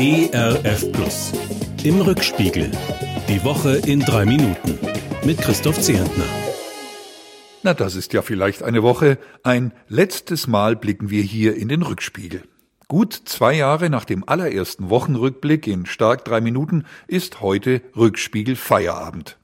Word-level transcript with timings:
ERF 0.00 0.92
Plus. 0.92 1.32
Im 1.82 2.00
Rückspiegel. 2.00 2.70
Die 3.28 3.42
Woche 3.42 3.78
in 3.84 3.98
drei 3.98 4.24
Minuten. 4.26 4.78
Mit 5.24 5.38
Christoph 5.38 5.80
Zehentner. 5.80 6.22
Na, 7.64 7.74
das 7.74 7.96
ist 7.96 8.12
ja 8.12 8.22
vielleicht 8.22 8.62
eine 8.62 8.84
Woche. 8.84 9.18
Ein 9.42 9.72
letztes 9.88 10.46
Mal 10.46 10.76
blicken 10.76 11.10
wir 11.10 11.22
hier 11.22 11.56
in 11.56 11.66
den 11.66 11.82
Rückspiegel. 11.82 12.44
Gut 12.86 13.12
zwei 13.24 13.54
Jahre 13.54 13.90
nach 13.90 14.04
dem 14.04 14.22
allerersten 14.28 14.88
Wochenrückblick 14.88 15.66
in 15.66 15.84
stark 15.84 16.24
drei 16.24 16.40
Minuten 16.40 16.84
ist 17.08 17.40
heute 17.40 17.82
Rückspiegel 17.96 18.54
Feierabend. 18.54 19.36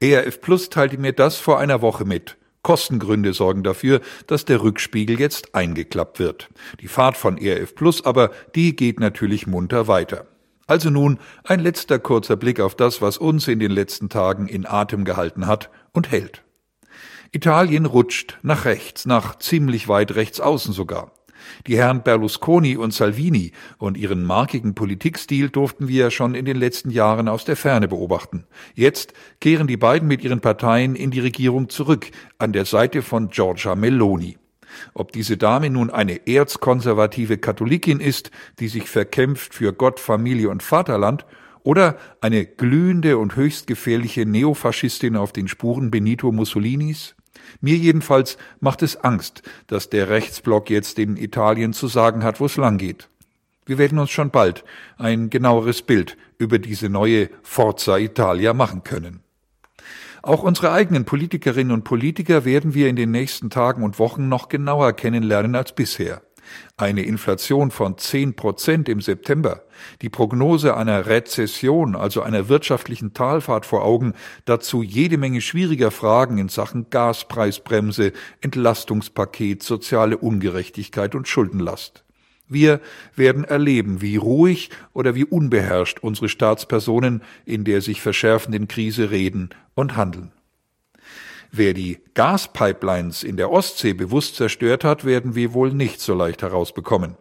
ERF 0.00 0.40
Plus 0.40 0.70
teilte 0.70 0.98
mir 0.98 1.12
das 1.12 1.36
vor 1.36 1.60
einer 1.60 1.82
Woche 1.82 2.04
mit. 2.04 2.36
Kostengründe 2.62 3.32
sorgen 3.32 3.62
dafür, 3.62 4.00
dass 4.26 4.44
der 4.44 4.62
Rückspiegel 4.62 5.18
jetzt 5.18 5.54
eingeklappt 5.54 6.18
wird. 6.18 6.48
Die 6.80 6.88
Fahrt 6.88 7.16
von 7.16 7.38
ERF 7.38 7.74
Plus 7.74 8.04
aber, 8.04 8.30
die 8.54 8.76
geht 8.76 9.00
natürlich 9.00 9.46
munter 9.46 9.88
weiter. 9.88 10.26
Also 10.66 10.90
nun 10.90 11.18
ein 11.42 11.60
letzter 11.60 11.98
kurzer 11.98 12.36
Blick 12.36 12.60
auf 12.60 12.74
das, 12.74 13.02
was 13.02 13.18
uns 13.18 13.48
in 13.48 13.58
den 13.58 13.72
letzten 13.72 14.08
Tagen 14.08 14.46
in 14.46 14.66
Atem 14.66 15.04
gehalten 15.04 15.46
hat 15.46 15.70
und 15.92 16.10
hält. 16.12 16.44
Italien 17.32 17.86
rutscht 17.86 18.38
nach 18.42 18.64
rechts, 18.64 19.06
nach 19.06 19.38
ziemlich 19.38 19.88
weit 19.88 20.14
rechts 20.14 20.40
außen 20.40 20.72
sogar. 20.72 21.12
Die 21.66 21.76
Herren 21.76 22.02
Berlusconi 22.02 22.76
und 22.76 22.92
Salvini 22.92 23.52
und 23.78 23.96
ihren 23.96 24.24
markigen 24.24 24.74
Politikstil 24.74 25.50
durften 25.50 25.88
wir 25.88 26.10
schon 26.10 26.34
in 26.34 26.44
den 26.44 26.56
letzten 26.56 26.90
Jahren 26.90 27.28
aus 27.28 27.44
der 27.44 27.56
Ferne 27.56 27.88
beobachten. 27.88 28.44
Jetzt 28.74 29.12
kehren 29.40 29.66
die 29.66 29.76
beiden 29.76 30.08
mit 30.08 30.22
ihren 30.22 30.40
Parteien 30.40 30.94
in 30.94 31.10
die 31.10 31.20
Regierung 31.20 31.68
zurück, 31.68 32.10
an 32.38 32.52
der 32.52 32.64
Seite 32.64 33.02
von 33.02 33.28
Giorgia 33.28 33.74
Meloni. 33.74 34.36
Ob 34.94 35.12
diese 35.12 35.36
Dame 35.36 35.70
nun 35.70 35.90
eine 35.90 36.26
erzkonservative 36.26 37.38
Katholikin 37.38 38.00
ist, 38.00 38.30
die 38.58 38.68
sich 38.68 38.88
verkämpft 38.88 39.54
für 39.54 39.72
Gott, 39.72 40.00
Familie 40.00 40.48
und 40.48 40.62
Vaterland, 40.62 41.26
oder 41.62 41.98
eine 42.20 42.46
glühende 42.46 43.18
und 43.18 43.36
höchst 43.36 43.66
gefährliche 43.66 44.24
Neofaschistin 44.24 45.16
auf 45.16 45.32
den 45.32 45.48
Spuren 45.48 45.90
Benito 45.90 46.32
Mussolinis? 46.32 47.14
Mir 47.60 47.76
jedenfalls 47.76 48.38
macht 48.60 48.82
es 48.82 48.96
Angst, 48.96 49.42
dass 49.66 49.90
der 49.90 50.08
Rechtsblock 50.08 50.70
jetzt 50.70 50.98
in 50.98 51.16
Italien 51.16 51.72
zu 51.72 51.88
sagen 51.88 52.24
hat, 52.24 52.40
wo 52.40 52.46
es 52.46 52.56
langgeht. 52.56 53.08
Wir 53.66 53.78
werden 53.78 53.98
uns 53.98 54.10
schon 54.10 54.30
bald 54.30 54.64
ein 54.98 55.30
genaueres 55.30 55.82
Bild 55.82 56.16
über 56.38 56.58
diese 56.58 56.88
neue 56.88 57.30
Forza 57.42 57.98
Italia 57.98 58.54
machen 58.54 58.82
können. 58.82 59.20
Auch 60.22 60.42
unsere 60.42 60.72
eigenen 60.72 61.04
Politikerinnen 61.04 61.72
und 61.72 61.84
Politiker 61.84 62.44
werden 62.44 62.74
wir 62.74 62.88
in 62.88 62.96
den 62.96 63.10
nächsten 63.10 63.48
Tagen 63.48 63.82
und 63.82 63.98
Wochen 63.98 64.28
noch 64.28 64.48
genauer 64.48 64.92
kennenlernen 64.92 65.54
als 65.54 65.74
bisher. 65.74 66.22
Eine 66.76 67.02
Inflation 67.02 67.70
von 67.70 67.98
zehn 67.98 68.34
Prozent 68.34 68.88
im 68.88 69.00
September, 69.00 69.62
die 70.02 70.08
Prognose 70.08 70.76
einer 70.76 71.06
Rezession, 71.06 71.96
also 71.96 72.22
einer 72.22 72.48
wirtschaftlichen 72.48 73.14
Talfahrt 73.14 73.66
vor 73.66 73.84
Augen, 73.84 74.14
dazu 74.44 74.82
jede 74.82 75.18
Menge 75.18 75.40
schwieriger 75.40 75.90
Fragen 75.90 76.38
in 76.38 76.48
Sachen 76.48 76.90
Gaspreisbremse, 76.90 78.12
Entlastungspaket, 78.40 79.62
soziale 79.62 80.16
Ungerechtigkeit 80.18 81.14
und 81.14 81.28
Schuldenlast. 81.28 82.04
Wir 82.48 82.80
werden 83.14 83.44
erleben, 83.44 84.00
wie 84.00 84.16
ruhig 84.16 84.70
oder 84.92 85.14
wie 85.14 85.24
unbeherrscht 85.24 86.00
unsere 86.00 86.28
Staatspersonen 86.28 87.22
in 87.44 87.62
der 87.64 87.80
sich 87.80 88.00
verschärfenden 88.00 88.66
Krise 88.66 89.12
reden 89.12 89.50
und 89.74 89.96
handeln. 89.96 90.32
Wer 91.52 91.74
die 91.74 91.98
Gaspipelines 92.14 93.24
in 93.24 93.36
der 93.36 93.50
Ostsee 93.50 93.92
bewusst 93.92 94.36
zerstört 94.36 94.84
hat, 94.84 95.04
werden 95.04 95.34
wir 95.34 95.52
wohl 95.52 95.72
nicht 95.72 96.00
so 96.00 96.14
leicht 96.14 96.42
herausbekommen. 96.42 97.16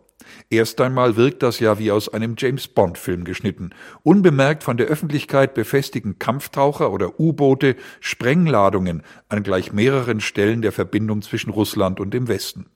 Erst 0.51 0.79
einmal 0.81 1.15
wirkt 1.15 1.41
das 1.41 1.59
ja 1.59 1.79
wie 1.79 1.91
aus 1.91 2.09
einem 2.09 2.35
James 2.37 2.67
Bond 2.67 2.99
Film 2.99 3.23
geschnitten. 3.23 3.71
Unbemerkt 4.03 4.63
von 4.63 4.77
der 4.77 4.85
Öffentlichkeit 4.85 5.55
befestigen 5.55 6.19
Kampftaucher 6.19 6.91
oder 6.91 7.19
U-Boote 7.19 7.75
Sprengladungen 7.99 9.01
an 9.29 9.41
gleich 9.41 9.73
mehreren 9.73 10.19
Stellen 10.19 10.61
der 10.61 10.71
Verbindung 10.71 11.23
zwischen 11.23 11.49
Russland 11.49 11.99
und 11.99 12.13
dem 12.13 12.27
Westen. 12.27 12.67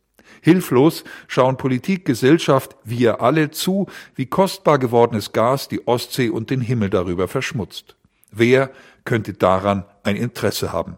Hilflos 0.41 1.03
schauen 1.27 1.57
Politik, 1.57 2.05
Gesellschaft, 2.05 2.75
wir 2.83 3.21
alle 3.21 3.51
zu, 3.51 3.87
wie 4.15 4.25
kostbar 4.25 4.79
gewordenes 4.79 5.31
Gas 5.31 5.67
die 5.67 5.87
Ostsee 5.87 6.29
und 6.29 6.49
den 6.49 6.61
Himmel 6.61 6.89
darüber 6.89 7.27
verschmutzt. 7.27 7.95
Wer 8.31 8.71
könnte 9.05 9.33
daran 9.33 9.85
ein 10.03 10.15
Interesse 10.15 10.73
haben? 10.73 10.97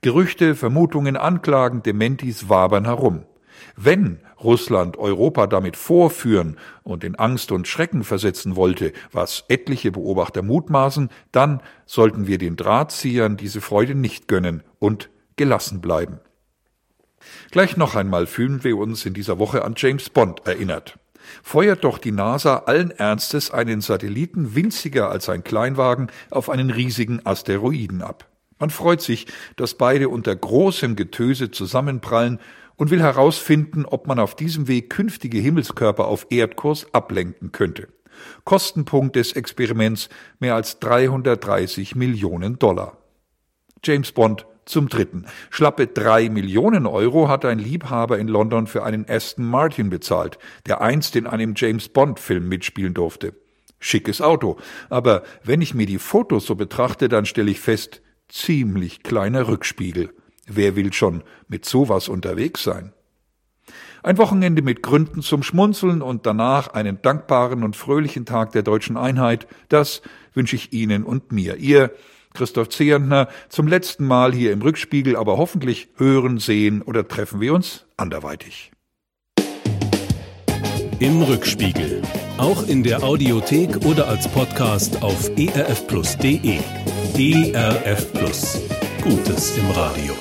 Gerüchte, 0.00 0.54
Vermutungen, 0.54 1.16
Anklagen, 1.16 1.82
Dementis 1.82 2.48
wabern 2.48 2.84
herum. 2.84 3.24
Wenn 3.76 4.20
Russland 4.42 4.96
Europa 4.96 5.46
damit 5.46 5.76
vorführen 5.76 6.56
und 6.82 7.04
in 7.04 7.16
Angst 7.16 7.52
und 7.52 7.66
Schrecken 7.66 8.04
versetzen 8.04 8.56
wollte, 8.56 8.92
was 9.12 9.44
etliche 9.48 9.90
Beobachter 9.90 10.42
mutmaßen, 10.42 11.10
dann 11.32 11.60
sollten 11.86 12.26
wir 12.26 12.38
den 12.38 12.56
Drahtziehern 12.56 13.36
diese 13.36 13.60
Freude 13.60 13.94
nicht 13.94 14.28
gönnen 14.28 14.62
und 14.78 15.10
gelassen 15.36 15.80
bleiben. 15.80 16.20
Gleich 17.50 17.76
noch 17.76 17.94
einmal 17.94 18.26
fühlen 18.26 18.64
wir 18.64 18.76
uns 18.76 19.04
in 19.04 19.14
dieser 19.14 19.38
Woche 19.38 19.64
an 19.64 19.74
James 19.76 20.10
Bond 20.10 20.46
erinnert. 20.46 20.98
Feuert 21.42 21.84
doch 21.84 21.98
die 21.98 22.12
NASA 22.12 22.62
allen 22.66 22.90
Ernstes 22.90 23.50
einen 23.50 23.80
Satelliten 23.80 24.54
winziger 24.54 25.10
als 25.10 25.28
ein 25.28 25.44
Kleinwagen 25.44 26.10
auf 26.30 26.48
einen 26.48 26.70
riesigen 26.70 27.24
Asteroiden 27.26 28.02
ab. 28.02 28.27
Man 28.58 28.70
freut 28.70 29.00
sich, 29.00 29.26
dass 29.56 29.74
beide 29.74 30.08
unter 30.08 30.34
großem 30.34 30.96
Getöse 30.96 31.50
zusammenprallen 31.50 32.40
und 32.76 32.90
will 32.90 33.00
herausfinden, 33.00 33.84
ob 33.84 34.06
man 34.06 34.18
auf 34.18 34.34
diesem 34.34 34.68
Weg 34.68 34.90
künftige 34.90 35.38
Himmelskörper 35.38 36.06
auf 36.06 36.26
Erdkurs 36.30 36.86
ablenken 36.94 37.52
könnte. 37.52 37.88
Kostenpunkt 38.44 39.16
des 39.16 39.32
Experiments 39.32 40.08
mehr 40.40 40.54
als 40.54 40.80
330 40.80 41.94
Millionen 41.94 42.58
Dollar. 42.58 42.98
James 43.84 44.12
Bond 44.12 44.46
zum 44.64 44.88
dritten. 44.88 45.26
Schlappe 45.50 45.86
drei 45.86 46.28
Millionen 46.28 46.86
Euro 46.86 47.28
hat 47.28 47.44
ein 47.44 47.58
Liebhaber 47.58 48.18
in 48.18 48.28
London 48.28 48.66
für 48.66 48.84
einen 48.84 49.08
Aston 49.08 49.46
Martin 49.46 49.88
bezahlt, 49.88 50.38
der 50.66 50.80
einst 50.80 51.16
in 51.16 51.26
einem 51.26 51.54
James 51.56 51.88
Bond 51.88 52.20
Film 52.20 52.48
mitspielen 52.48 52.94
durfte. 52.94 53.34
Schickes 53.80 54.20
Auto. 54.20 54.58
Aber 54.90 55.22
wenn 55.44 55.62
ich 55.62 55.74
mir 55.74 55.86
die 55.86 55.98
Fotos 55.98 56.46
so 56.46 56.54
betrachte, 56.54 57.08
dann 57.08 57.24
stelle 57.24 57.50
ich 57.50 57.60
fest, 57.60 58.02
ziemlich 58.28 59.02
kleiner 59.02 59.48
Rückspiegel. 59.48 60.10
Wer 60.46 60.76
will 60.76 60.92
schon 60.92 61.22
mit 61.48 61.64
sowas 61.64 62.08
unterwegs 62.08 62.62
sein? 62.62 62.92
Ein 64.02 64.16
Wochenende 64.16 64.62
mit 64.62 64.82
Gründen 64.82 65.22
zum 65.22 65.42
Schmunzeln 65.42 66.02
und 66.02 66.24
danach 66.24 66.68
einen 66.68 67.02
dankbaren 67.02 67.64
und 67.64 67.76
fröhlichen 67.76 68.24
Tag 68.24 68.52
der 68.52 68.62
deutschen 68.62 68.96
Einheit, 68.96 69.46
das 69.68 70.02
wünsche 70.34 70.56
ich 70.56 70.72
Ihnen 70.72 71.04
und 71.04 71.32
mir. 71.32 71.56
Ihr 71.56 71.92
Christoph 72.34 72.68
Zehentner 72.68 73.28
zum 73.48 73.66
letzten 73.66 74.06
Mal 74.06 74.32
hier 74.32 74.52
im 74.52 74.62
Rückspiegel, 74.62 75.16
aber 75.16 75.36
hoffentlich 75.36 75.88
hören, 75.96 76.38
sehen 76.38 76.82
oder 76.82 77.08
treffen 77.08 77.40
wir 77.40 77.52
uns 77.52 77.86
anderweitig. 77.96 78.70
Im 81.00 81.22
Rückspiegel. 81.22 82.02
Auch 82.38 82.66
in 82.66 82.82
der 82.82 83.04
Audiothek 83.04 83.84
oder 83.86 84.08
als 84.08 84.26
Podcast 84.26 85.00
auf 85.00 85.30
erfplus.de. 85.36 86.58
ERF 87.16 88.12
Plus. 88.12 88.60
Gutes 89.02 89.56
im 89.58 89.70
Radio. 89.70 90.14